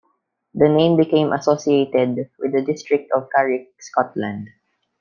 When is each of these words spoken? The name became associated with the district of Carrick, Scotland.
The 0.55 0.67
name 0.67 0.97
became 0.97 1.31
associated 1.31 2.27
with 2.39 2.53
the 2.53 2.63
district 2.63 3.11
of 3.15 3.27
Carrick, 3.35 3.69
Scotland. 3.79 4.47